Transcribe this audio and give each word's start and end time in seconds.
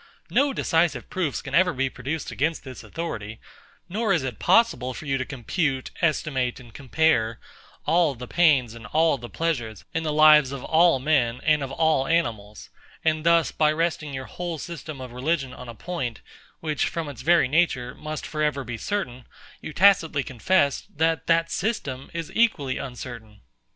No 0.31 0.51
decisive 0.51 1.11
proofs 1.11 1.43
can 1.43 1.53
ever 1.53 1.73
be 1.73 1.87
produced 1.87 2.31
against 2.31 2.63
this 2.63 2.83
authority; 2.83 3.39
nor 3.87 4.11
is 4.13 4.23
it 4.23 4.39
possible 4.39 4.95
for 4.95 5.05
you 5.05 5.19
to 5.19 5.25
compute, 5.25 5.91
estimate, 6.01 6.59
and 6.59 6.73
compare, 6.73 7.39
all 7.85 8.15
the 8.15 8.27
pains 8.27 8.73
and 8.73 8.87
all 8.87 9.19
the 9.19 9.29
pleasures 9.29 9.85
in 9.93 10.01
the 10.01 10.11
lives 10.11 10.51
of 10.51 10.63
all 10.63 10.97
men 10.97 11.39
and 11.43 11.61
of 11.61 11.71
all 11.71 12.07
animals: 12.07 12.71
And 13.05 13.23
thus, 13.23 13.51
by 13.51 13.69
your 13.69 13.77
resting 13.77 14.11
the 14.17 14.25
whole 14.25 14.57
system 14.57 14.99
of 14.99 15.11
religion 15.11 15.53
on 15.53 15.69
a 15.69 15.75
point, 15.75 16.21
which, 16.61 16.85
from 16.87 17.07
its 17.07 17.21
very 17.21 17.47
nature, 17.47 17.93
must 17.93 18.25
for 18.25 18.41
ever 18.41 18.63
be 18.63 18.73
uncertain, 18.81 19.27
you 19.61 19.71
tacitly 19.71 20.23
confess, 20.23 20.83
that 20.95 21.27
that 21.27 21.51
system 21.51 22.09
is 22.11 22.31
equally 22.33 22.79
uncertain. 22.79 23.41